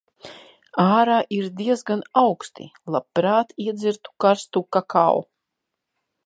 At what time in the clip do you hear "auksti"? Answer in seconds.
2.21-2.65